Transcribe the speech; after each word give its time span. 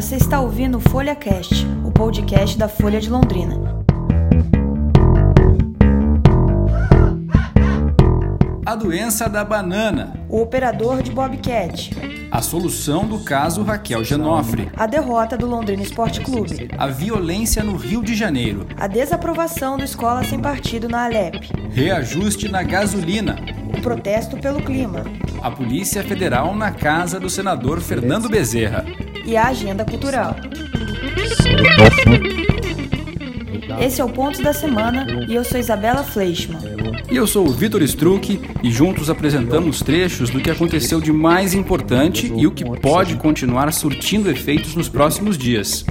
você 0.00 0.14
está 0.14 0.40
ouvindo 0.40 0.78
o 0.78 0.80
FolhaCast, 0.80 1.66
o 1.84 1.90
podcast 1.90 2.56
da 2.56 2.68
Folha 2.68 3.00
de 3.00 3.10
Londrina. 3.10 3.84
A 8.64 8.76
doença 8.76 9.28
da 9.28 9.44
banana. 9.44 10.14
O 10.28 10.40
operador 10.40 11.02
de 11.02 11.10
Bobcat. 11.10 11.90
A 12.30 12.40
solução 12.40 13.08
do 13.08 13.18
caso 13.24 13.64
Raquel 13.64 14.04
Janofre. 14.04 14.70
A 14.76 14.86
derrota 14.86 15.36
do 15.36 15.48
Londrina 15.48 15.82
Esporte 15.82 16.20
Clube. 16.20 16.68
A 16.78 16.86
violência 16.86 17.64
no 17.64 17.74
Rio 17.74 18.00
de 18.00 18.14
Janeiro. 18.14 18.68
A 18.76 18.86
desaprovação 18.86 19.76
do 19.76 19.82
Escola 19.82 20.22
Sem 20.22 20.38
Partido 20.38 20.88
na 20.88 21.06
Alep. 21.06 21.50
Reajuste 21.72 22.48
na 22.48 22.62
gasolina. 22.62 23.34
O 23.76 23.82
protesto 23.82 24.36
pelo 24.36 24.62
clima. 24.62 25.02
A 25.42 25.50
Polícia 25.50 26.04
Federal 26.04 26.54
na 26.54 26.70
casa 26.70 27.18
do 27.18 27.28
senador 27.28 27.80
Fernando 27.80 28.28
Bezerra. 28.28 28.84
E 29.28 29.36
a 29.36 29.48
agenda 29.48 29.84
cultural. 29.84 30.34
Esse 33.78 34.00
é 34.00 34.04
o 34.04 34.08
Ponto 34.08 34.42
da 34.42 34.54
Semana 34.54 35.26
e 35.28 35.34
eu 35.34 35.44
sou 35.44 35.60
Isabela 35.60 36.02
Fleischmann. 36.02 36.62
E 37.10 37.14
eu 37.14 37.26
sou 37.26 37.46
o 37.46 37.50
Vitor 37.50 37.82
Struck 37.82 38.40
e 38.62 38.70
juntos 38.70 39.10
apresentamos 39.10 39.82
trechos 39.82 40.30
do 40.30 40.40
que 40.40 40.50
aconteceu 40.50 40.98
de 40.98 41.12
mais 41.12 41.52
importante 41.52 42.32
e 42.34 42.46
o 42.46 42.50
que 42.50 42.64
pode 42.80 43.16
continuar 43.16 43.70
surtindo 43.70 44.30
efeitos 44.30 44.74
nos 44.74 44.88
próximos 44.88 45.36
dias. 45.36 45.84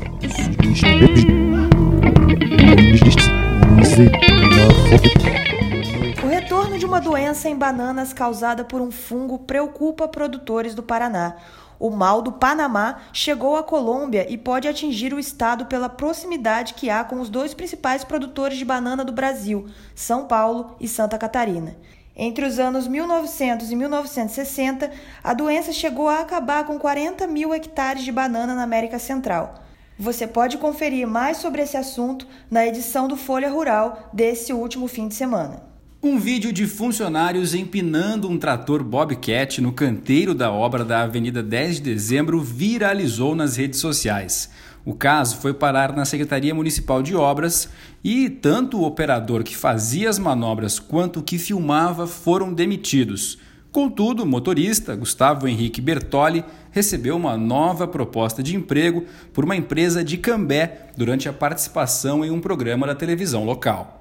O 6.23 6.27
retorno 6.27 6.79
de 6.79 6.87
uma 6.87 6.99
doença 6.99 7.47
em 7.47 7.55
bananas 7.55 8.13
causada 8.13 8.63
por 8.63 8.81
um 8.81 8.89
fungo 8.89 9.37
preocupa 9.37 10.07
produtores 10.07 10.73
do 10.73 10.81
Paraná. 10.81 11.35
O 11.79 11.89
mal 11.89 12.21
do 12.21 12.31
Panamá 12.31 13.01
chegou 13.13 13.55
à 13.55 13.63
Colômbia 13.63 14.25
e 14.29 14.37
pode 14.37 14.67
atingir 14.67 15.13
o 15.13 15.19
estado 15.19 15.65
pela 15.65 15.87
proximidade 15.87 16.73
que 16.73 16.89
há 16.89 17.03
com 17.03 17.19
os 17.19 17.29
dois 17.29 17.53
principais 17.53 18.03
produtores 18.03 18.57
de 18.57 18.65
banana 18.65 19.05
do 19.05 19.11
Brasil, 19.11 19.67
São 19.93 20.25
Paulo 20.25 20.75
e 20.79 20.87
Santa 20.87 21.17
Catarina. 21.17 21.77
Entre 22.15 22.43
os 22.43 22.57
anos 22.57 22.87
1900 22.87 23.71
e 23.71 23.75
1960, 23.75 24.91
a 25.23 25.33
doença 25.35 25.71
chegou 25.71 26.09
a 26.09 26.21
acabar 26.21 26.65
com 26.65 26.79
40 26.79 27.27
mil 27.27 27.53
hectares 27.53 28.03
de 28.03 28.11
banana 28.11 28.55
na 28.55 28.63
América 28.63 28.97
Central. 28.97 29.53
Você 29.99 30.25
pode 30.25 30.57
conferir 30.57 31.07
mais 31.07 31.37
sobre 31.37 31.61
esse 31.61 31.77
assunto 31.77 32.27
na 32.49 32.65
edição 32.65 33.07
do 33.07 33.15
Folha 33.15 33.51
Rural 33.51 34.09
desse 34.11 34.51
último 34.51 34.87
fim 34.87 35.07
de 35.07 35.13
semana. 35.13 35.66
Um 36.01 36.19
vídeo 36.19 36.53
de 36.53 36.67
funcionários 36.67 37.55
empinando 37.55 38.29
um 38.29 38.37
trator 38.37 38.83
Bobcat 38.83 39.59
no 39.59 39.71
canteiro 39.71 40.35
da 40.35 40.51
obra 40.51 40.85
da 40.85 41.01
Avenida 41.01 41.41
10 41.41 41.77
de 41.77 41.81
Dezembro 41.81 42.39
viralizou 42.39 43.33
nas 43.33 43.55
redes 43.55 43.79
sociais. 43.79 44.51
O 44.85 44.93
caso 44.93 45.37
foi 45.37 45.55
parar 45.55 45.95
na 45.95 46.05
Secretaria 46.05 46.53
Municipal 46.53 47.01
de 47.01 47.15
Obras 47.15 47.67
e 48.03 48.29
tanto 48.29 48.77
o 48.77 48.85
operador 48.85 49.43
que 49.43 49.57
fazia 49.57 50.07
as 50.07 50.19
manobras 50.19 50.77
quanto 50.77 51.19
o 51.19 51.23
que 51.23 51.39
filmava 51.39 52.05
foram 52.05 52.53
demitidos. 52.53 53.39
Contudo, 53.71 54.21
o 54.21 54.25
motorista, 54.27 54.95
Gustavo 54.95 55.47
Henrique 55.47 55.81
Bertoli, 55.81 56.45
recebeu 56.69 57.17
uma 57.17 57.35
nova 57.35 57.87
proposta 57.87 58.43
de 58.43 58.55
emprego 58.55 59.03
por 59.33 59.43
uma 59.43 59.55
empresa 59.55 60.03
de 60.03 60.17
Cambé 60.17 60.89
durante 60.95 61.27
a 61.27 61.33
participação 61.33 62.23
em 62.23 62.29
um 62.29 62.39
programa 62.39 62.85
da 62.85 62.93
televisão 62.93 63.43
local. 63.43 63.96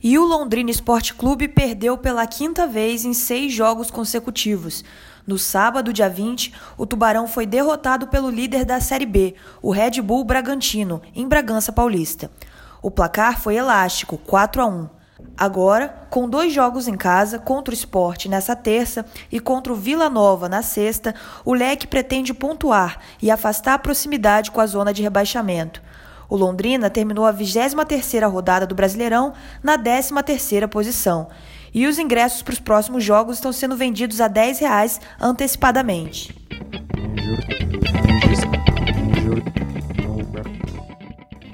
E 0.00 0.16
o 0.16 0.24
Londrina 0.24 0.70
Esporte 0.70 1.12
Clube 1.12 1.48
perdeu 1.48 1.98
pela 1.98 2.24
quinta 2.24 2.68
vez 2.68 3.04
em 3.04 3.12
seis 3.12 3.52
jogos 3.52 3.90
consecutivos. 3.90 4.84
No 5.26 5.36
sábado, 5.36 5.92
dia 5.92 6.08
20, 6.08 6.54
o 6.76 6.86
Tubarão 6.86 7.26
foi 7.26 7.44
derrotado 7.44 8.06
pelo 8.06 8.30
líder 8.30 8.64
da 8.64 8.80
Série 8.80 9.04
B, 9.04 9.34
o 9.60 9.72
Red 9.72 10.00
Bull 10.00 10.22
Bragantino, 10.22 11.02
em 11.16 11.26
Bragança 11.26 11.72
Paulista. 11.72 12.30
O 12.80 12.92
placar 12.92 13.40
foi 13.40 13.56
elástico, 13.56 14.16
4 14.18 14.62
a 14.62 14.66
1. 14.66 14.88
Agora, 15.36 16.06
com 16.08 16.28
dois 16.28 16.52
jogos 16.52 16.86
em 16.86 16.96
casa, 16.96 17.40
contra 17.40 17.72
o 17.72 17.76
Esporte 17.76 18.28
nessa 18.28 18.54
terça 18.54 19.04
e 19.32 19.40
contra 19.40 19.72
o 19.72 19.76
Vila 19.76 20.08
Nova 20.08 20.48
na 20.48 20.62
sexta, 20.62 21.12
o 21.44 21.52
Leque 21.52 21.88
pretende 21.88 22.32
pontuar 22.32 23.00
e 23.20 23.32
afastar 23.32 23.74
a 23.74 23.78
proximidade 23.80 24.52
com 24.52 24.60
a 24.60 24.66
zona 24.66 24.92
de 24.92 25.02
rebaixamento. 25.02 25.82
O 26.28 26.36
Londrina 26.36 26.90
terminou 26.90 27.24
a 27.24 27.32
23ª 27.32 28.30
rodada 28.30 28.66
do 28.66 28.74
Brasileirão 28.74 29.32
na 29.62 29.78
13ª 29.78 30.68
posição. 30.68 31.28
E 31.72 31.86
os 31.86 31.98
ingressos 31.98 32.42
para 32.42 32.52
os 32.52 32.60
próximos 32.60 33.02
jogos 33.02 33.36
estão 33.36 33.52
sendo 33.52 33.76
vendidos 33.76 34.20
a 34.20 34.28
10 34.28 34.58
reais 34.58 35.00
antecipadamente. 35.20 36.36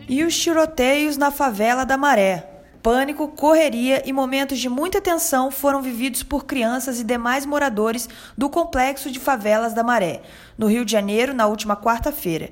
E 0.09 0.25
os 0.25 0.37
tiroteios 0.37 1.17
na 1.17 1.31
favela 1.31 1.85
da 1.85 1.97
Maré. 1.97 2.51
Pânico, 2.83 3.29
correria 3.29 4.03
e 4.05 4.13
momentos 4.13 4.59
de 4.59 4.69
muita 4.69 5.01
tensão 5.01 5.51
foram 5.51 5.81
vividos 5.81 6.23
por 6.23 6.45
crianças 6.45 7.01
e 7.01 7.05
demais 7.05 7.47
moradores 7.47 8.09
do 8.37 8.51
complexo 8.51 9.11
de 9.11 9.19
favelas 9.19 9.73
da 9.73 9.83
Maré, 9.83 10.21
no 10.59 10.67
Rio 10.67 10.85
de 10.85 10.93
Janeiro, 10.93 11.33
na 11.33 11.47
última 11.47 11.77
quarta-feira. 11.77 12.51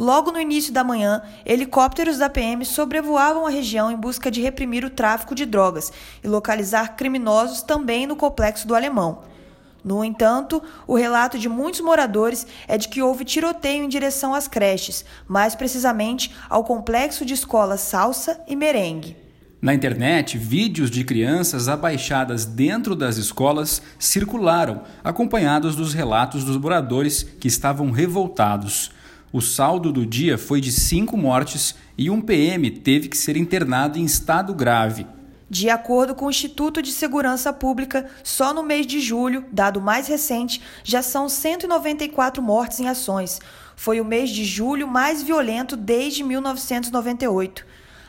Logo 0.00 0.32
no 0.32 0.40
início 0.40 0.72
da 0.72 0.82
manhã, 0.82 1.20
helicópteros 1.44 2.16
da 2.16 2.30
PM 2.30 2.64
sobrevoavam 2.64 3.44
a 3.44 3.50
região 3.50 3.92
em 3.92 3.96
busca 3.96 4.30
de 4.30 4.40
reprimir 4.40 4.82
o 4.82 4.88
tráfico 4.88 5.34
de 5.34 5.44
drogas 5.44 5.92
e 6.24 6.26
localizar 6.26 6.96
criminosos 6.96 7.60
também 7.60 8.06
no 8.06 8.16
complexo 8.16 8.66
do 8.66 8.74
Alemão. 8.74 9.24
No 9.84 10.02
entanto, 10.02 10.62
o 10.86 10.94
relato 10.96 11.38
de 11.38 11.50
muitos 11.50 11.82
moradores 11.82 12.46
é 12.66 12.78
de 12.78 12.88
que 12.88 13.02
houve 13.02 13.26
tiroteio 13.26 13.84
em 13.84 13.90
direção 13.90 14.34
às 14.34 14.48
creches, 14.48 15.04
mais 15.28 15.54
precisamente 15.54 16.34
ao 16.48 16.64
complexo 16.64 17.22
de 17.26 17.34
escolas 17.34 17.82
Salsa 17.82 18.40
e 18.48 18.56
Merengue. 18.56 19.18
Na 19.60 19.74
internet, 19.74 20.38
vídeos 20.38 20.90
de 20.90 21.04
crianças 21.04 21.68
abaixadas 21.68 22.46
dentro 22.46 22.96
das 22.96 23.18
escolas 23.18 23.82
circularam, 23.98 24.80
acompanhados 25.04 25.76
dos 25.76 25.92
relatos 25.92 26.42
dos 26.42 26.56
moradores 26.56 27.22
que 27.22 27.48
estavam 27.48 27.90
revoltados. 27.90 28.98
O 29.32 29.40
saldo 29.40 29.92
do 29.92 30.04
dia 30.04 30.36
foi 30.36 30.60
de 30.60 30.72
cinco 30.72 31.16
mortes 31.16 31.76
e 31.96 32.10
um 32.10 32.20
PM 32.20 32.68
teve 32.68 33.08
que 33.08 33.16
ser 33.16 33.36
internado 33.36 33.96
em 33.96 34.04
estado 34.04 34.52
grave. 34.52 35.06
De 35.48 35.70
acordo 35.70 36.16
com 36.16 36.26
o 36.26 36.30
Instituto 36.30 36.82
de 36.82 36.90
Segurança 36.90 37.52
Pública, 37.52 38.10
só 38.24 38.52
no 38.52 38.64
mês 38.64 38.88
de 38.88 38.98
julho, 38.98 39.44
dado 39.52 39.80
mais 39.80 40.08
recente, 40.08 40.60
já 40.82 41.00
são 41.00 41.28
194 41.28 42.42
mortes 42.42 42.80
em 42.80 42.88
ações. 42.88 43.38
Foi 43.76 44.00
o 44.00 44.04
mês 44.04 44.30
de 44.30 44.44
julho 44.44 44.88
mais 44.88 45.22
violento 45.22 45.76
desde 45.76 46.24
1998. 46.24 47.64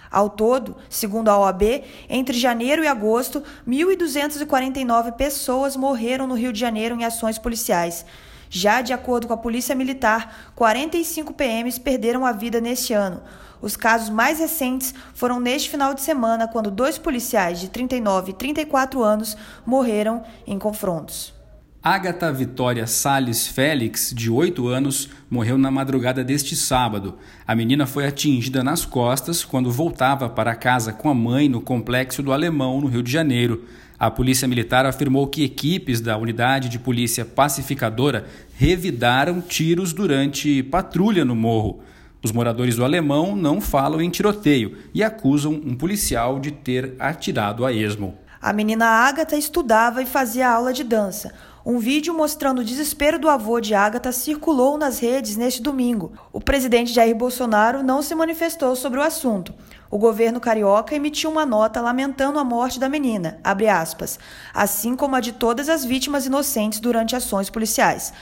Ao 0.09 0.27
todo, 0.27 0.75
segundo 0.89 1.29
a 1.29 1.38
OAB, 1.38 1.83
entre 2.09 2.35
janeiro 2.35 2.83
e 2.83 2.88
agosto, 2.88 3.43
1.249 3.67 5.11
pessoas 5.11 5.75
morreram 5.75 6.25
no 6.25 6.33
Rio 6.33 6.51
de 6.51 6.59
Janeiro 6.59 6.95
em 6.95 7.05
ações 7.05 7.38
policiais. 7.38 8.05
Já 8.53 8.81
de 8.81 8.91
acordo 8.91 9.28
com 9.28 9.34
a 9.34 9.38
Polícia 9.38 9.73
Militar, 9.73 10.51
45 10.57 11.34
PMs 11.34 11.79
perderam 11.79 12.25
a 12.25 12.34
vida 12.34 12.59
neste 12.59 12.91
ano. 12.91 13.22
Os 13.62 13.78
casos 13.78 14.09
mais 14.09 14.39
recentes 14.39 14.94
foram 15.13 15.39
neste 15.39 15.69
final 15.69 15.94
de 15.94 16.01
semana, 16.01 16.50
quando 16.50 16.69
dois 16.69 16.97
policiais 16.97 17.62
de 17.62 17.69
39 17.69 18.31
e 18.31 18.34
34 18.34 19.01
anos 19.01 19.38
morreram 19.66 20.22
em 20.45 20.59
confrontos. 20.59 21.34
Agatha 21.81 22.31
Vitória 22.31 22.85
Sales 22.85 23.47
Félix, 23.47 24.13
de 24.13 24.29
8 24.29 24.68
anos, 24.68 25.09
morreu 25.29 25.57
na 25.57 25.72
madrugada 25.72 26.22
deste 26.22 26.53
sábado. 26.53 27.18
A 27.47 27.56
menina 27.56 27.88
foi 27.88 28.06
atingida 28.06 28.63
nas 28.63 28.85
costas 28.85 29.45
quando 29.45 29.72
voltava 29.72 30.29
para 30.29 30.56
casa 30.56 30.91
com 30.91 31.09
a 31.09 31.13
mãe 31.13 31.47
no 31.47 31.62
complexo 31.62 32.22
do 32.22 32.33
Alemão, 32.33 32.81
no 32.81 32.88
Rio 32.88 33.01
de 33.01 33.12
Janeiro. 33.12 33.66
A 34.01 34.09
Polícia 34.09 34.47
Militar 34.47 34.84
afirmou 34.84 35.28
que 35.28 35.44
equipes 35.44 36.01
da 36.01 36.17
Unidade 36.17 36.69
de 36.69 36.79
Polícia 36.79 37.23
Pacificadora 37.23 38.25
revidaram 38.56 39.39
tiros 39.39 39.94
durante 39.94 40.63
patrulha 40.63 41.23
no 41.23 41.35
morro. 41.35 41.81
Os 42.24 42.31
moradores 42.31 42.75
do 42.75 42.83
Alemão 42.83 43.36
não 43.36 43.62
falam 43.62 44.01
em 44.01 44.09
tiroteio 44.09 44.75
e 44.92 45.03
acusam 45.03 45.53
um 45.53 45.75
policial 45.75 46.39
de 46.39 46.50
ter 46.50 46.95
atirado 46.98 47.63
a 47.63 47.71
esmo. 47.71 48.18
A 48.42 48.51
menina 48.51 48.88
Agatha 48.88 49.38
estudava 49.38 50.01
e 50.01 50.07
fazia 50.07 50.50
aula 50.50 50.74
de 50.74 50.83
dança. 50.83 51.31
Um 51.63 51.77
vídeo 51.77 52.12
mostrando 52.12 52.62
o 52.62 52.65
desespero 52.65 53.19
do 53.19 53.30
avô 53.30 53.62
de 53.62 53.75
Agatha 53.75 54.12
circulou 54.12 54.80
nas 54.80 54.98
redes 54.98 55.38
neste 55.38 55.62
domingo. 55.62 56.12
O 56.33 56.42
presidente 56.42 56.92
Jair 56.92 57.15
Bolsonaro 57.15 57.83
não 57.83 58.01
se 58.01 58.15
manifestou 58.15 58.75
sobre 58.75 59.00
o 59.00 59.03
assunto. 59.03 59.53
O 59.91 59.97
governo 59.97 60.39
carioca 60.39 60.95
emitiu 60.95 61.29
uma 61.29 61.45
nota 61.45 61.81
lamentando 61.81 62.39
a 62.39 62.45
morte 62.45 62.79
da 62.79 62.88
menina, 62.88 63.38
aspas, 63.67 64.17
assim 64.53 64.95
como 64.95 65.17
a 65.17 65.19
de 65.19 65.33
todas 65.33 65.67
as 65.67 65.83
vítimas 65.83 66.25
inocentes 66.25 66.79
durante 66.79 67.13
ações 67.13 67.49
policiais, 67.49 68.13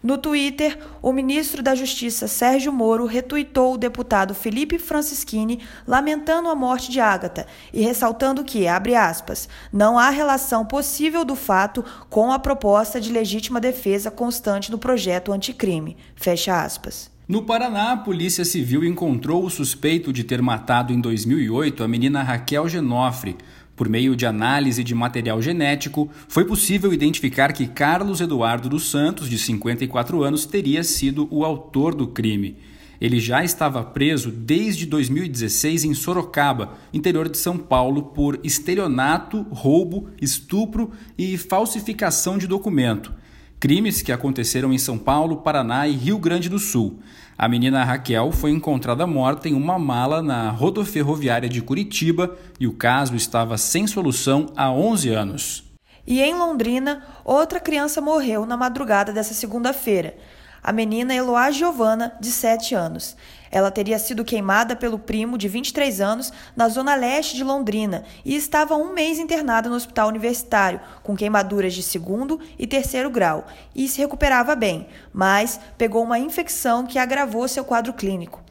No 0.00 0.16
Twitter, 0.16 0.78
o 1.02 1.12
ministro 1.12 1.64
da 1.64 1.74
Justiça 1.74 2.28
Sérgio 2.28 2.72
Moro 2.72 3.06
retuitou 3.06 3.74
o 3.74 3.78
deputado 3.78 4.36
Felipe 4.36 4.78
Francischini 4.78 5.62
lamentando 5.84 6.48
a 6.48 6.54
morte 6.54 6.92
de 6.92 7.00
Ágata 7.00 7.44
e 7.72 7.82
ressaltando 7.82 8.44
que, 8.44 8.68
aspas, 8.94 9.48
não 9.72 9.98
há 9.98 10.10
relação 10.10 10.64
possível 10.64 11.24
do 11.24 11.34
fato 11.34 11.84
com 12.08 12.30
a 12.30 12.38
proposta 12.38 13.00
de 13.00 13.12
legítima 13.12 13.60
defesa 13.60 14.12
constante 14.12 14.70
do 14.70 14.78
projeto 14.78 15.32
anticrime, 15.32 15.96
fecha 16.14 16.62
aspas. 16.62 17.15
No 17.28 17.42
Paraná, 17.42 17.90
a 17.90 17.96
Polícia 17.96 18.44
Civil 18.44 18.84
encontrou 18.84 19.44
o 19.44 19.50
suspeito 19.50 20.12
de 20.12 20.22
ter 20.22 20.40
matado 20.40 20.92
em 20.92 21.00
2008 21.00 21.82
a 21.82 21.88
menina 21.88 22.22
Raquel 22.22 22.68
Genofre. 22.68 23.36
Por 23.74 23.88
meio 23.88 24.14
de 24.14 24.24
análise 24.24 24.84
de 24.84 24.94
material 24.94 25.42
genético, 25.42 26.08
foi 26.28 26.44
possível 26.44 26.94
identificar 26.94 27.52
que 27.52 27.66
Carlos 27.66 28.20
Eduardo 28.20 28.68
dos 28.68 28.88
Santos, 28.88 29.28
de 29.28 29.40
54 29.40 30.22
anos, 30.22 30.46
teria 30.46 30.84
sido 30.84 31.26
o 31.28 31.44
autor 31.44 31.96
do 31.96 32.06
crime. 32.06 32.58
Ele 33.00 33.18
já 33.18 33.42
estava 33.42 33.82
preso 33.82 34.30
desde 34.30 34.86
2016 34.86 35.82
em 35.82 35.94
Sorocaba, 35.94 36.74
interior 36.94 37.28
de 37.28 37.38
São 37.38 37.58
Paulo, 37.58 38.04
por 38.04 38.38
estelionato, 38.44 39.42
roubo, 39.50 40.10
estupro 40.22 40.92
e 41.18 41.36
falsificação 41.36 42.38
de 42.38 42.46
documento. 42.46 43.12
Crimes 43.58 44.02
que 44.02 44.12
aconteceram 44.12 44.72
em 44.72 44.78
São 44.78 44.98
Paulo, 44.98 45.38
Paraná 45.38 45.88
e 45.88 45.92
Rio 45.92 46.18
Grande 46.18 46.48
do 46.48 46.58
Sul. 46.58 46.98
A 47.38 47.48
menina 47.48 47.84
Raquel 47.84 48.30
foi 48.30 48.50
encontrada 48.50 49.06
morta 49.06 49.48
em 49.48 49.54
uma 49.54 49.78
mala 49.78 50.22
na 50.22 50.50
rodoferroviária 50.50 51.48
de 51.48 51.62
Curitiba 51.62 52.36
e 52.60 52.66
o 52.66 52.72
caso 52.72 53.16
estava 53.16 53.56
sem 53.56 53.86
solução 53.86 54.52
há 54.54 54.70
11 54.70 55.08
anos. 55.10 55.64
E 56.06 56.20
em 56.20 56.34
Londrina, 56.34 57.02
outra 57.24 57.58
criança 57.58 58.00
morreu 58.00 58.44
na 58.44 58.56
madrugada 58.56 59.12
dessa 59.12 59.34
segunda-feira 59.34 60.16
a 60.62 60.72
menina 60.72 61.14
Eloá 61.14 61.50
Giovana, 61.50 62.12
de 62.20 62.30
7 62.30 62.74
anos. 62.74 63.16
Ela 63.50 63.70
teria 63.70 63.98
sido 63.98 64.24
queimada 64.24 64.76
pelo 64.76 64.98
primo, 64.98 65.38
de 65.38 65.48
23 65.48 66.00
anos, 66.00 66.32
na 66.54 66.68
zona 66.68 66.94
leste 66.94 67.36
de 67.36 67.44
Londrina 67.44 68.04
e 68.24 68.34
estava 68.34 68.76
um 68.76 68.92
mês 68.92 69.18
internada 69.18 69.68
no 69.68 69.76
hospital 69.76 70.08
universitário, 70.08 70.80
com 71.02 71.16
queimaduras 71.16 71.72
de 71.72 71.82
segundo 71.82 72.40
e 72.58 72.66
terceiro 72.66 73.10
grau, 73.10 73.46
e 73.74 73.88
se 73.88 73.98
recuperava 74.00 74.54
bem, 74.54 74.86
mas 75.12 75.60
pegou 75.78 76.02
uma 76.02 76.18
infecção 76.18 76.86
que 76.86 76.98
agravou 76.98 77.46
seu 77.48 77.64
quadro 77.64 77.92
clínico. 77.92 78.42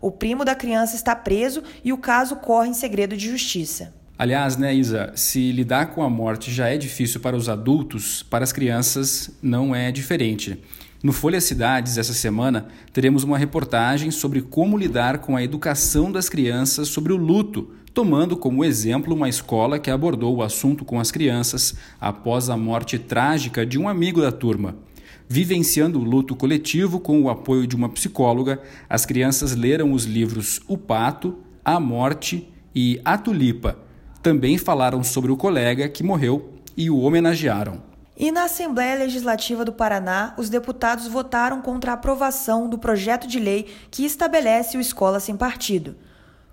O 0.00 0.10
primo 0.10 0.44
da 0.44 0.54
criança 0.54 0.96
está 0.96 1.16
preso 1.16 1.62
e 1.82 1.92
o 1.92 1.98
caso 1.98 2.36
corre 2.36 2.68
em 2.68 2.74
segredo 2.74 3.16
de 3.16 3.28
justiça. 3.28 3.92
Aliás, 4.16 4.56
né, 4.56 4.72
Isa, 4.72 5.12
se 5.16 5.50
lidar 5.50 5.86
com 5.86 6.02
a 6.02 6.08
morte 6.08 6.52
já 6.52 6.68
é 6.68 6.76
difícil 6.76 7.20
para 7.20 7.34
os 7.34 7.48
adultos, 7.48 8.22
para 8.22 8.44
as 8.44 8.52
crianças 8.52 9.30
não 9.42 9.74
é 9.74 9.90
diferente. 9.90 10.62
No 11.04 11.12
Folha 11.12 11.38
Cidades, 11.38 11.98
essa 11.98 12.14
semana, 12.14 12.66
teremos 12.90 13.24
uma 13.24 13.36
reportagem 13.36 14.10
sobre 14.10 14.40
como 14.40 14.78
lidar 14.78 15.18
com 15.18 15.36
a 15.36 15.42
educação 15.42 16.10
das 16.10 16.30
crianças 16.30 16.88
sobre 16.88 17.12
o 17.12 17.16
luto, 17.18 17.72
tomando 17.92 18.38
como 18.38 18.64
exemplo 18.64 19.14
uma 19.14 19.28
escola 19.28 19.78
que 19.78 19.90
abordou 19.90 20.36
o 20.36 20.42
assunto 20.42 20.82
com 20.82 20.98
as 20.98 21.10
crianças 21.10 21.74
após 22.00 22.48
a 22.48 22.56
morte 22.56 22.98
trágica 22.98 23.66
de 23.66 23.78
um 23.78 23.86
amigo 23.86 24.22
da 24.22 24.32
turma. 24.32 24.76
Vivenciando 25.28 26.00
o 26.00 26.04
luto 26.04 26.34
coletivo 26.34 26.98
com 26.98 27.20
o 27.20 27.28
apoio 27.28 27.66
de 27.66 27.76
uma 27.76 27.90
psicóloga, 27.90 28.62
as 28.88 29.04
crianças 29.04 29.54
leram 29.54 29.92
os 29.92 30.06
livros 30.06 30.62
O 30.66 30.78
Pato, 30.78 31.36
A 31.62 31.78
Morte 31.78 32.48
e 32.74 32.98
A 33.04 33.18
Tulipa. 33.18 33.78
Também 34.22 34.56
falaram 34.56 35.04
sobre 35.04 35.30
o 35.30 35.36
colega 35.36 35.86
que 35.86 36.02
morreu 36.02 36.54
e 36.74 36.88
o 36.88 36.98
homenagearam. 36.98 37.93
E 38.16 38.30
na 38.30 38.44
Assembleia 38.44 38.96
Legislativa 38.96 39.64
do 39.64 39.72
Paraná, 39.72 40.34
os 40.36 40.48
deputados 40.48 41.08
votaram 41.08 41.60
contra 41.60 41.90
a 41.90 41.94
aprovação 41.94 42.68
do 42.68 42.78
projeto 42.78 43.26
de 43.26 43.40
lei 43.40 43.74
que 43.90 44.04
estabelece 44.04 44.76
o 44.76 44.80
Escola 44.80 45.18
Sem 45.18 45.36
Partido. 45.36 45.96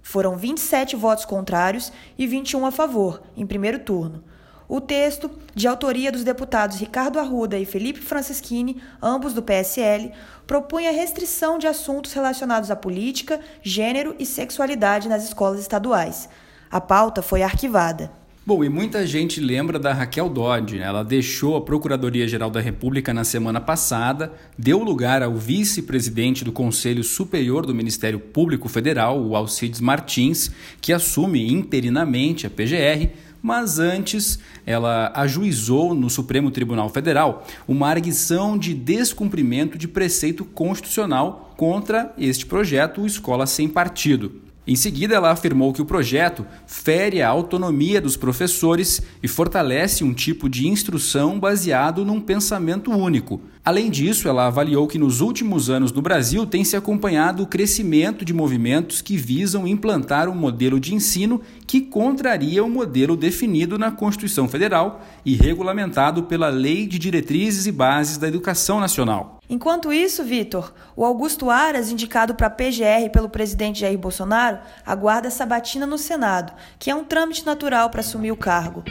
Foram 0.01 0.35
27 0.35 0.95
votos 0.95 1.23
contrários 1.23 1.91
e 2.17 2.25
21 2.25 2.65
a 2.65 2.71
favor, 2.71 3.21
em 3.37 3.45
primeiro 3.45 3.77
turno. 3.77 4.23
O 4.67 4.81
texto, 4.81 5.29
de 5.53 5.67
autoria 5.67 6.11
dos 6.11 6.23
deputados 6.23 6.77
Ricardo 6.77 7.19
Arruda 7.19 7.59
e 7.59 7.65
Felipe 7.65 7.99
Francischini, 7.99 8.81
ambos 8.99 9.33
do 9.33 9.43
PSL, 9.43 10.13
propunha 10.47 10.89
a 10.89 10.93
restrição 10.93 11.59
de 11.59 11.67
assuntos 11.67 12.13
relacionados 12.13 12.71
à 12.71 12.75
política, 12.75 13.39
gênero 13.61 14.15
e 14.17 14.25
sexualidade 14.25 15.07
nas 15.07 15.25
escolas 15.25 15.59
estaduais. 15.59 16.27
A 16.71 16.81
pauta 16.81 17.21
foi 17.21 17.43
arquivada. 17.43 18.20
Bom, 18.43 18.63
e 18.63 18.69
muita 18.69 19.05
gente 19.05 19.39
lembra 19.39 19.77
da 19.77 19.93
Raquel 19.93 20.27
Dodge. 20.27 20.77
Né? 20.77 20.83
Ela 20.83 21.03
deixou 21.03 21.55
a 21.55 21.61
Procuradoria-Geral 21.61 22.49
da 22.49 22.59
República 22.59 23.13
na 23.13 23.23
semana 23.23 23.61
passada, 23.61 24.33
deu 24.57 24.79
lugar 24.79 25.21
ao 25.21 25.35
vice-presidente 25.35 26.43
do 26.43 26.51
Conselho 26.51 27.03
Superior 27.03 27.67
do 27.67 27.75
Ministério 27.75 28.19
Público 28.19 28.67
Federal, 28.67 29.21
o 29.21 29.35
Alcides 29.35 29.79
Martins, 29.79 30.49
que 30.81 30.91
assume 30.91 31.53
interinamente 31.53 32.47
a 32.47 32.49
PGR, 32.49 33.11
mas 33.43 33.77
antes 33.77 34.39
ela 34.65 35.11
ajuizou 35.13 35.93
no 35.93 36.09
Supremo 36.09 36.49
Tribunal 36.49 36.89
Federal 36.89 37.45
uma 37.67 37.89
arguição 37.89 38.57
de 38.57 38.73
descumprimento 38.73 39.77
de 39.77 39.87
preceito 39.87 40.43
constitucional 40.43 41.53
contra 41.55 42.11
este 42.17 42.47
projeto, 42.47 43.01
o 43.01 43.05
Escola 43.05 43.45
Sem 43.45 43.67
Partido. 43.67 44.50
Em 44.71 44.75
seguida, 44.77 45.15
ela 45.15 45.31
afirmou 45.31 45.73
que 45.73 45.81
o 45.81 45.85
projeto 45.85 46.45
fere 46.65 47.21
a 47.21 47.27
autonomia 47.27 47.99
dos 47.99 48.15
professores 48.15 49.01
e 49.21 49.27
fortalece 49.27 50.01
um 50.01 50.13
tipo 50.13 50.47
de 50.47 50.65
instrução 50.65 51.37
baseado 51.37 52.05
num 52.05 52.21
pensamento 52.21 52.89
único. 52.89 53.41
Além 53.63 53.91
disso, 53.91 54.27
ela 54.27 54.47
avaliou 54.47 54.87
que 54.87 54.97
nos 54.97 55.21
últimos 55.21 55.69
anos 55.69 55.91
no 55.91 56.01
Brasil 56.01 56.47
tem 56.47 56.63
se 56.63 56.75
acompanhado 56.75 57.43
o 57.43 57.47
crescimento 57.47 58.25
de 58.25 58.33
movimentos 58.33 59.03
que 59.03 59.15
visam 59.15 59.67
implantar 59.67 60.27
um 60.27 60.33
modelo 60.33 60.79
de 60.79 60.95
ensino 60.95 61.39
que 61.67 61.79
contraria 61.79 62.63
o 62.63 62.69
modelo 62.69 63.15
definido 63.15 63.77
na 63.77 63.91
Constituição 63.91 64.49
Federal 64.49 65.01
e 65.23 65.35
regulamentado 65.35 66.23
pela 66.23 66.49
Lei 66.49 66.87
de 66.87 66.97
Diretrizes 66.97 67.67
e 67.67 67.71
Bases 67.71 68.17
da 68.17 68.27
Educação 68.27 68.79
Nacional. 68.79 69.39
Enquanto 69.47 69.93
isso, 69.93 70.23
Vitor, 70.23 70.73
o 70.95 71.05
Augusto 71.05 71.51
Aras, 71.51 71.91
indicado 71.91 72.33
para 72.33 72.47
a 72.47 72.49
PGR 72.49 73.11
pelo 73.13 73.29
presidente 73.29 73.81
Jair 73.81 73.97
Bolsonaro, 73.97 74.57
aguarda 74.83 75.29
sabatina 75.29 75.85
no 75.85 75.99
Senado, 75.99 76.51
que 76.79 76.89
é 76.89 76.95
um 76.95 77.03
trâmite 77.03 77.45
natural 77.45 77.91
para 77.91 77.99
assumir 77.99 78.31
o 78.31 78.37
cargo. 78.37 78.83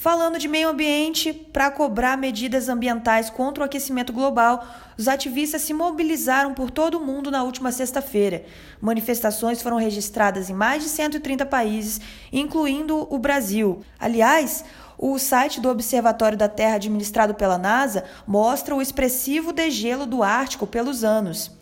Falando 0.00 0.38
de 0.38 0.48
meio 0.48 0.70
ambiente, 0.70 1.30
para 1.30 1.70
cobrar 1.70 2.16
medidas 2.16 2.70
ambientais 2.70 3.28
contra 3.28 3.62
o 3.62 3.66
aquecimento 3.66 4.14
global, 4.14 4.66
os 4.96 5.06
ativistas 5.06 5.60
se 5.60 5.74
mobilizaram 5.74 6.54
por 6.54 6.70
todo 6.70 6.94
o 6.94 7.04
mundo 7.04 7.30
na 7.30 7.42
última 7.42 7.70
sexta-feira. 7.70 8.42
Manifestações 8.80 9.60
foram 9.60 9.76
registradas 9.76 10.48
em 10.48 10.54
mais 10.54 10.82
de 10.82 10.88
130 10.88 11.44
países, 11.44 12.00
incluindo 12.32 13.06
o 13.14 13.18
Brasil. 13.18 13.82
Aliás, 13.98 14.64
o 14.96 15.18
site 15.18 15.60
do 15.60 15.68
Observatório 15.68 16.38
da 16.38 16.48
Terra, 16.48 16.76
administrado 16.76 17.34
pela 17.34 17.58
NASA, 17.58 18.02
mostra 18.26 18.74
o 18.74 18.80
expressivo 18.80 19.52
degelo 19.52 20.06
do 20.06 20.22
Ártico 20.22 20.66
pelos 20.66 21.04
anos. 21.04 21.59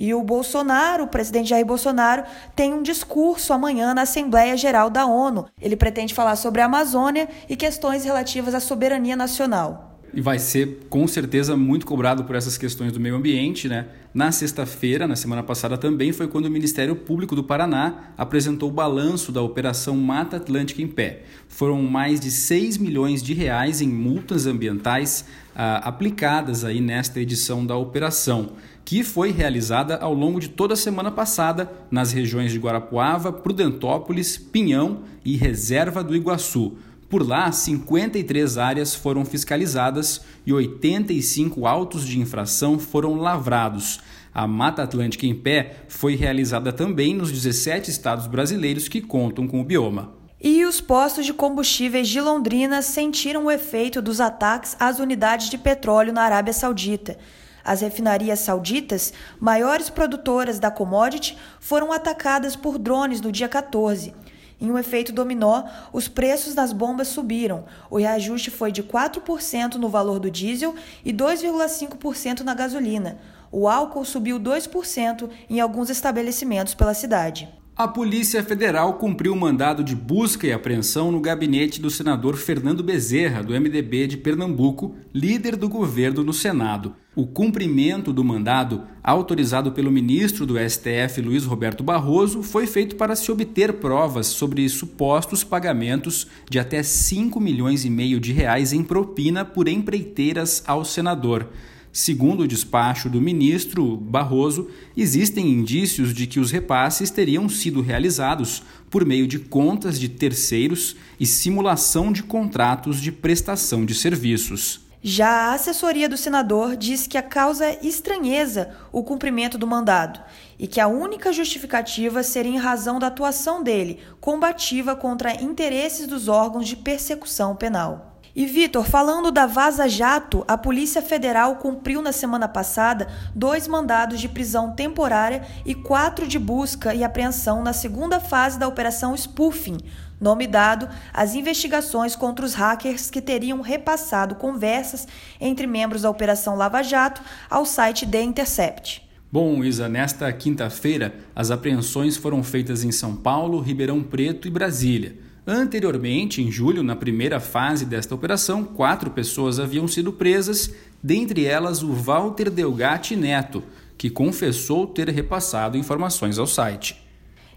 E 0.00 0.14
o 0.14 0.22
Bolsonaro, 0.22 1.04
o 1.04 1.08
presidente 1.08 1.50
Jair 1.50 1.66
Bolsonaro, 1.66 2.24
tem 2.56 2.72
um 2.72 2.82
discurso 2.82 3.52
amanhã 3.52 3.92
na 3.92 4.02
Assembleia 4.02 4.56
Geral 4.56 4.88
da 4.88 5.04
ONU. 5.04 5.44
Ele 5.60 5.76
pretende 5.76 6.14
falar 6.14 6.36
sobre 6.36 6.62
a 6.62 6.64
Amazônia 6.64 7.28
e 7.46 7.54
questões 7.54 8.02
relativas 8.02 8.54
à 8.54 8.60
soberania 8.60 9.14
nacional 9.14 9.90
e 10.12 10.20
vai 10.20 10.38
ser 10.38 10.86
com 10.88 11.06
certeza 11.06 11.56
muito 11.56 11.86
cobrado 11.86 12.24
por 12.24 12.34
essas 12.34 12.58
questões 12.58 12.92
do 12.92 13.00
meio 13.00 13.14
ambiente, 13.14 13.68
né? 13.68 13.86
Na 14.12 14.32
sexta-feira, 14.32 15.06
na 15.06 15.14
semana 15.14 15.42
passada 15.42 15.78
também 15.78 16.12
foi 16.12 16.26
quando 16.26 16.46
o 16.46 16.50
Ministério 16.50 16.96
Público 16.96 17.36
do 17.36 17.44
Paraná 17.44 18.12
apresentou 18.18 18.68
o 18.68 18.72
balanço 18.72 19.30
da 19.30 19.40
operação 19.40 19.96
Mata 19.96 20.36
Atlântica 20.36 20.82
em 20.82 20.88
pé. 20.88 21.22
Foram 21.48 21.80
mais 21.82 22.18
de 22.18 22.30
6 22.30 22.76
milhões 22.78 23.22
de 23.22 23.34
reais 23.34 23.80
em 23.80 23.88
multas 23.88 24.46
ambientais 24.46 25.24
ah, 25.54 25.76
aplicadas 25.88 26.64
aí 26.64 26.80
nesta 26.80 27.20
edição 27.20 27.64
da 27.64 27.76
operação, 27.76 28.50
que 28.84 29.02
foi 29.02 29.30
realizada 29.30 29.96
ao 29.96 30.12
longo 30.12 30.40
de 30.40 30.48
toda 30.48 30.74
a 30.74 30.76
semana 30.76 31.10
passada 31.10 31.70
nas 31.90 32.12
regiões 32.12 32.52
de 32.52 32.58
Guarapuava, 32.58 33.32
Prudentópolis, 33.32 34.36
Pinhão 34.36 35.02
e 35.24 35.36
Reserva 35.36 36.02
do 36.02 36.16
Iguaçu. 36.16 36.76
Por 37.08 37.26
lá, 37.26 37.50
53 37.50 38.56
áreas 38.56 38.94
foram 38.94 39.24
fiscalizadas 39.24 40.20
e 40.46 40.52
85 40.52 41.66
autos 41.66 42.06
de 42.06 42.20
infração 42.20 42.78
foram 42.78 43.16
lavrados. 43.16 44.00
A 44.32 44.46
Mata 44.46 44.84
Atlântica 44.84 45.26
em 45.26 45.34
Pé 45.34 45.82
foi 45.88 46.14
realizada 46.14 46.72
também 46.72 47.12
nos 47.14 47.32
17 47.32 47.90
estados 47.90 48.28
brasileiros 48.28 48.86
que 48.86 49.00
contam 49.00 49.48
com 49.48 49.60
o 49.60 49.64
bioma. 49.64 50.20
E 50.40 50.64
os 50.64 50.80
postos 50.80 51.26
de 51.26 51.34
combustíveis 51.34 52.08
de 52.08 52.20
Londrina 52.20 52.80
sentiram 52.80 53.44
o 53.44 53.50
efeito 53.50 54.00
dos 54.00 54.20
ataques 54.20 54.76
às 54.80 54.98
unidades 54.98 55.50
de 55.50 55.58
petróleo 55.58 56.12
na 56.12 56.22
Arábia 56.22 56.52
Saudita. 56.52 57.18
As 57.64 57.80
refinarias 57.80 58.40
sauditas, 58.40 59.12
maiores 59.38 59.90
produtoras 59.90 60.58
da 60.58 60.70
commodity, 60.70 61.36
foram 61.58 61.92
atacadas 61.92 62.56
por 62.56 62.78
drones 62.78 63.20
no 63.20 63.30
dia 63.30 63.48
14. 63.48 64.14
Em 64.60 64.70
um 64.70 64.78
efeito 64.78 65.12
dominó, 65.12 65.64
os 65.90 66.06
preços 66.06 66.54
das 66.54 66.72
bombas 66.72 67.08
subiram. 67.08 67.64
O 67.88 67.96
reajuste 67.96 68.50
foi 68.50 68.70
de 68.70 68.82
4% 68.82 69.76
no 69.76 69.88
valor 69.88 70.18
do 70.18 70.30
diesel 70.30 70.74
e 71.02 71.12
2,5% 71.12 72.40
na 72.40 72.54
gasolina. 72.54 73.18
O 73.50 73.66
álcool 73.66 74.04
subiu 74.04 74.38
2% 74.38 75.30
em 75.48 75.60
alguns 75.60 75.88
estabelecimentos 75.88 76.74
pela 76.74 76.92
cidade. 76.92 77.59
A 77.80 77.88
Polícia 77.88 78.44
Federal 78.44 78.92
cumpriu 78.98 79.34
mandado 79.34 79.82
de 79.82 79.96
busca 79.96 80.46
e 80.46 80.52
apreensão 80.52 81.10
no 81.10 81.18
gabinete 81.18 81.80
do 81.80 81.88
senador 81.88 82.36
Fernando 82.36 82.82
Bezerra, 82.82 83.42
do 83.42 83.58
MDB 83.58 84.06
de 84.06 84.18
Pernambuco, 84.18 84.94
líder 85.14 85.56
do 85.56 85.66
governo 85.66 86.22
no 86.22 86.34
Senado. 86.34 86.94
O 87.16 87.26
cumprimento 87.26 88.12
do 88.12 88.22
mandado, 88.22 88.82
autorizado 89.02 89.72
pelo 89.72 89.90
ministro 89.90 90.44
do 90.44 90.58
STF 90.58 91.22
Luiz 91.22 91.46
Roberto 91.46 91.82
Barroso, 91.82 92.42
foi 92.42 92.66
feito 92.66 92.96
para 92.96 93.16
se 93.16 93.32
obter 93.32 93.72
provas 93.72 94.26
sobre 94.26 94.68
supostos 94.68 95.42
pagamentos 95.42 96.26
de 96.50 96.58
até 96.58 96.82
5 96.82 97.40
milhões 97.40 97.86
e 97.86 97.88
meio 97.88 98.20
de 98.20 98.30
reais 98.30 98.74
em 98.74 98.84
propina 98.84 99.42
por 99.42 99.66
empreiteiras 99.66 100.62
ao 100.66 100.84
senador. 100.84 101.48
Segundo 101.92 102.44
o 102.44 102.48
despacho 102.48 103.10
do 103.10 103.20
ministro 103.20 103.96
Barroso, 103.96 104.70
existem 104.96 105.48
indícios 105.48 106.14
de 106.14 106.26
que 106.26 106.38
os 106.38 106.52
repasses 106.52 107.10
teriam 107.10 107.48
sido 107.48 107.80
realizados 107.80 108.62
por 108.88 109.04
meio 109.04 109.26
de 109.26 109.40
contas 109.40 109.98
de 109.98 110.08
terceiros 110.08 110.94
e 111.18 111.26
simulação 111.26 112.12
de 112.12 112.22
contratos 112.22 113.00
de 113.00 113.10
prestação 113.10 113.84
de 113.84 113.94
serviços. 113.94 114.88
Já 115.02 115.28
a 115.28 115.54
assessoria 115.54 116.08
do 116.08 116.16
senador 116.16 116.76
diz 116.76 117.06
que 117.06 117.16
a 117.16 117.22
causa 117.22 117.64
é 117.64 117.80
estranheza 117.82 118.76
o 118.92 119.02
cumprimento 119.02 119.56
do 119.56 119.66
mandado 119.66 120.20
e 120.58 120.66
que 120.66 120.78
a 120.78 120.86
única 120.86 121.32
justificativa 121.32 122.22
seria 122.22 122.52
em 122.52 122.58
razão 122.58 122.98
da 122.98 123.06
atuação 123.06 123.62
dele 123.62 123.98
combativa 124.20 124.94
contra 124.94 125.42
interesses 125.42 126.06
dos 126.06 126.28
órgãos 126.28 126.68
de 126.68 126.76
persecução 126.76 127.56
penal. 127.56 128.09
E 128.40 128.46
Vitor, 128.46 128.86
falando 128.86 129.30
da 129.30 129.44
Vaza 129.44 129.86
Jato, 129.86 130.46
a 130.48 130.56
Polícia 130.56 131.02
Federal 131.02 131.56
cumpriu 131.56 132.00
na 132.00 132.10
semana 132.10 132.48
passada 132.48 133.06
dois 133.34 133.68
mandados 133.68 134.18
de 134.18 134.30
prisão 134.30 134.72
temporária 134.72 135.42
e 135.62 135.74
quatro 135.74 136.26
de 136.26 136.38
busca 136.38 136.94
e 136.94 137.04
apreensão 137.04 137.62
na 137.62 137.74
segunda 137.74 138.18
fase 138.18 138.58
da 138.58 138.66
Operação 138.66 139.14
Spoofing, 139.14 139.76
nome 140.18 140.46
dado 140.46 140.88
às 141.12 141.34
investigações 141.34 142.16
contra 142.16 142.42
os 142.42 142.54
hackers 142.54 143.10
que 143.10 143.20
teriam 143.20 143.60
repassado 143.60 144.34
conversas 144.36 145.06
entre 145.38 145.66
membros 145.66 146.00
da 146.00 146.08
Operação 146.08 146.56
Lava 146.56 146.82
Jato 146.82 147.20
ao 147.50 147.66
site 147.66 148.06
The 148.06 148.22
Intercept. 148.22 149.06
Bom, 149.30 149.62
Isa, 149.62 149.86
nesta 149.86 150.32
quinta-feira, 150.32 151.14
as 151.36 151.50
apreensões 151.50 152.16
foram 152.16 152.42
feitas 152.42 152.84
em 152.84 152.90
São 152.90 153.14
Paulo, 153.14 153.60
Ribeirão 153.60 154.02
Preto 154.02 154.48
e 154.48 154.50
Brasília. 154.50 155.28
Anteriormente, 155.52 156.40
em 156.40 156.48
julho, 156.48 156.80
na 156.80 156.94
primeira 156.94 157.40
fase 157.40 157.84
desta 157.84 158.14
operação, 158.14 158.62
quatro 158.62 159.10
pessoas 159.10 159.58
haviam 159.58 159.88
sido 159.88 160.12
presas, 160.12 160.72
dentre 161.02 161.44
elas 161.44 161.82
o 161.82 161.92
Walter 161.92 162.48
Delgatti 162.48 163.16
Neto, 163.16 163.64
que 163.98 164.08
confessou 164.08 164.86
ter 164.86 165.08
repassado 165.08 165.76
informações 165.76 166.38
ao 166.38 166.46
site. 166.46 167.04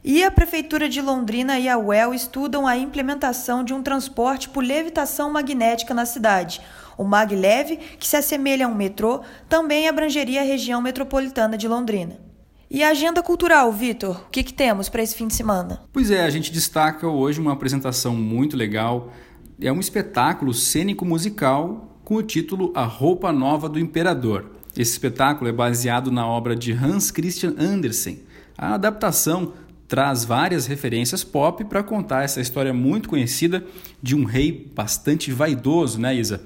E 0.04 0.24
a 0.24 0.32
Prefeitura 0.32 0.90
de 0.90 1.02
Londrina 1.04 1.60
e 1.60 1.70
a 1.70 1.78
UEL 1.78 2.16
estudam 2.16 2.66
a 2.66 2.76
implementação 2.76 3.64
de 3.64 3.76
um 3.76 3.84
transporte 3.84 4.50
por 4.50 4.64
levitação 4.64 5.32
magnética 5.32 5.94
na 5.94 6.08
cidade. 6.08 6.62
O 6.98 7.04
MagLeve, 7.04 7.78
que 7.78 8.08
se 8.08 8.18
assemelha 8.18 8.66
a 8.66 8.70
um 8.70 8.74
metrô, 8.74 9.22
também 9.48 9.88
abrangeria 9.88 10.42
a 10.42 10.44
região 10.44 10.82
metropolitana 10.82 11.56
de 11.56 11.68
Londrina. 11.68 12.33
E 12.74 12.82
a 12.82 12.90
agenda 12.90 13.22
cultural, 13.22 13.72
Vitor? 13.72 14.24
O 14.26 14.30
que, 14.32 14.42
que 14.42 14.52
temos 14.52 14.90
para 14.90 15.04
esse 15.04 15.16
fim 15.16 15.28
de 15.28 15.36
semana? 15.36 15.84
Pois 15.94 16.10
é, 16.10 16.24
a 16.24 16.30
gente 16.32 16.52
destaca 16.52 17.08
hoje 17.08 17.40
uma 17.40 17.54
apresentação 17.54 18.16
muito 18.16 18.58
legal. 18.58 19.14
É 19.62 19.72
um 19.72 19.80
espetáculo 19.80 20.56
cênico-musical 20.56 22.00
com 22.04 22.16
o 22.16 22.24
título 22.24 22.74
A 22.74 22.84
Roupa 22.84 23.32
Nova 23.32 23.70
do 23.70 23.78
Imperador. 23.78 24.54
Esse 24.76 24.94
espetáculo 24.94 25.48
é 25.48 25.54
baseado 25.54 26.12
na 26.12 26.26
obra 26.26 26.56
de 26.56 26.72
Hans 26.72 27.12
Christian 27.12 27.54
Andersen. 27.60 28.24
A 28.58 28.74
adaptação 28.74 29.54
traz 29.88 30.26
várias 30.26 30.66
referências 30.66 31.24
pop 31.24 31.64
para 31.66 31.84
contar 31.84 32.24
essa 32.24 32.42
história 32.42 32.74
muito 32.74 33.08
conhecida 33.08 33.64
de 34.02 34.16
um 34.16 34.24
rei 34.24 34.72
bastante 34.74 35.32
vaidoso, 35.32 36.02
né, 36.02 36.16
Isa? 36.16 36.44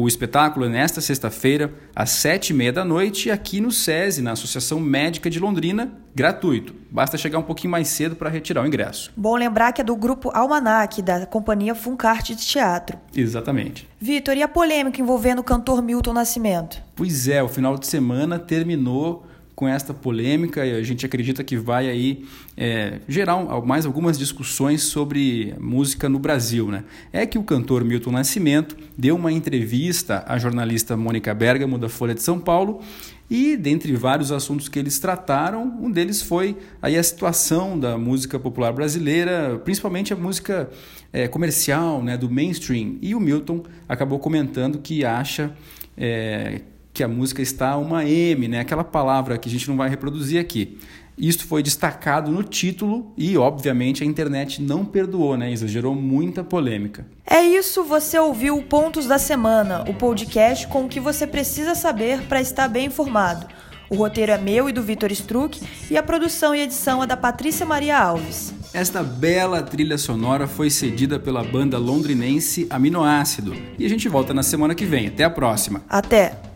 O 0.00 0.06
espetáculo 0.06 0.66
é 0.66 0.68
nesta 0.68 1.00
sexta-feira, 1.00 1.74
às 1.92 2.10
sete 2.10 2.50
e 2.50 2.54
meia 2.54 2.72
da 2.72 2.84
noite, 2.84 3.32
aqui 3.32 3.60
no 3.60 3.72
SESI, 3.72 4.22
na 4.22 4.30
Associação 4.30 4.78
Médica 4.78 5.28
de 5.28 5.40
Londrina, 5.40 5.92
gratuito. 6.14 6.72
Basta 6.88 7.18
chegar 7.18 7.40
um 7.40 7.42
pouquinho 7.42 7.72
mais 7.72 7.88
cedo 7.88 8.14
para 8.14 8.30
retirar 8.30 8.62
o 8.62 8.66
ingresso. 8.68 9.10
Bom 9.16 9.34
lembrar 9.34 9.72
que 9.72 9.80
é 9.80 9.84
do 9.84 9.96
grupo 9.96 10.30
Almanac, 10.32 11.02
da 11.02 11.26
companhia 11.26 11.74
Funcarte 11.74 12.36
de 12.36 12.46
Teatro. 12.46 12.96
Exatamente. 13.12 13.88
Vitor, 14.00 14.36
e 14.36 14.42
a 14.44 14.46
polêmica 14.46 15.00
envolvendo 15.00 15.40
o 15.40 15.44
cantor 15.44 15.82
Milton 15.82 16.12
Nascimento? 16.12 16.80
Pois 16.94 17.26
é, 17.26 17.42
o 17.42 17.48
final 17.48 17.76
de 17.76 17.88
semana 17.88 18.38
terminou 18.38 19.26
com 19.58 19.66
esta 19.66 19.92
polêmica 19.92 20.64
e 20.64 20.72
a 20.72 20.82
gente 20.84 21.04
acredita 21.04 21.42
que 21.42 21.56
vai 21.56 21.90
aí 21.90 22.24
é, 22.56 23.00
gerar 23.08 23.36
mais 23.66 23.84
algumas 23.84 24.16
discussões 24.16 24.84
sobre 24.84 25.52
música 25.58 26.08
no 26.08 26.20
Brasil. 26.20 26.68
Né? 26.68 26.84
É 27.12 27.26
que 27.26 27.36
o 27.36 27.42
cantor 27.42 27.82
Milton 27.82 28.12
Nascimento 28.12 28.76
deu 28.96 29.16
uma 29.16 29.32
entrevista 29.32 30.22
à 30.28 30.38
jornalista 30.38 30.96
Mônica 30.96 31.34
Bergamo 31.34 31.76
da 31.76 31.88
Folha 31.88 32.14
de 32.14 32.22
São 32.22 32.38
Paulo 32.38 32.80
e 33.28 33.56
dentre 33.56 33.96
vários 33.96 34.30
assuntos 34.30 34.68
que 34.68 34.78
eles 34.78 35.00
trataram, 35.00 35.76
um 35.82 35.90
deles 35.90 36.22
foi 36.22 36.56
aí 36.80 36.96
a 36.96 37.02
situação 37.02 37.76
da 37.76 37.98
música 37.98 38.38
popular 38.38 38.72
brasileira, 38.72 39.60
principalmente 39.64 40.12
a 40.12 40.16
música 40.16 40.70
é, 41.12 41.26
comercial, 41.26 42.00
né, 42.00 42.16
do 42.16 42.30
mainstream. 42.30 42.96
E 43.02 43.12
o 43.12 43.18
Milton 43.18 43.64
acabou 43.88 44.20
comentando 44.20 44.78
que 44.78 45.04
acha 45.04 45.52
é, 45.96 46.60
que 46.98 47.04
a 47.04 47.06
música 47.06 47.40
está 47.40 47.76
uma 47.76 48.04
M, 48.04 48.48
né? 48.48 48.58
aquela 48.58 48.82
palavra 48.82 49.38
que 49.38 49.48
a 49.48 49.52
gente 49.52 49.68
não 49.68 49.76
vai 49.76 49.88
reproduzir 49.88 50.40
aqui. 50.40 50.78
Isto 51.16 51.46
foi 51.46 51.62
destacado 51.62 52.28
no 52.28 52.42
título 52.42 53.12
e, 53.16 53.38
obviamente, 53.38 54.02
a 54.02 54.06
internet 54.06 54.60
não 54.60 54.84
perdoou, 54.84 55.36
né, 55.36 55.52
Isa? 55.52 55.68
Gerou 55.68 55.94
muita 55.94 56.42
polêmica. 56.42 57.06
É 57.24 57.40
isso, 57.40 57.84
você 57.84 58.18
ouviu 58.18 58.60
Pontos 58.62 59.06
da 59.06 59.16
Semana, 59.16 59.84
o 59.88 59.94
podcast 59.94 60.66
com 60.66 60.86
o 60.86 60.88
que 60.88 60.98
você 60.98 61.24
precisa 61.24 61.76
saber 61.76 62.22
para 62.22 62.40
estar 62.40 62.66
bem 62.66 62.86
informado. 62.86 63.46
O 63.88 63.94
roteiro 63.94 64.32
é 64.32 64.38
meu 64.38 64.68
e 64.68 64.72
do 64.72 64.82
Vitor 64.82 65.12
Struck 65.12 65.60
e 65.88 65.96
a 65.96 66.02
produção 66.02 66.52
e 66.52 66.62
edição 66.62 67.00
é 67.00 67.06
da 67.06 67.16
Patrícia 67.16 67.64
Maria 67.64 67.96
Alves. 67.96 68.52
Esta 68.74 69.04
bela 69.04 69.62
trilha 69.62 69.98
sonora 69.98 70.48
foi 70.48 70.68
cedida 70.68 71.20
pela 71.20 71.44
banda 71.44 71.78
londrinense 71.78 72.66
Aminoácido. 72.68 73.54
E 73.78 73.86
a 73.86 73.88
gente 73.88 74.08
volta 74.08 74.34
na 74.34 74.42
semana 74.42 74.74
que 74.74 74.84
vem. 74.84 75.06
Até 75.06 75.22
a 75.22 75.30
próxima. 75.30 75.80
Até! 75.88 76.47